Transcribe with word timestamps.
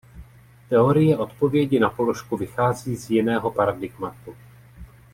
Teorie 0.69 1.17
odpovědi 1.17 1.79
na 1.79 1.89
položku 1.89 2.37
vychází 2.37 2.95
z 2.95 3.09
jiného 3.09 3.51
paradigmatu. 3.51 4.35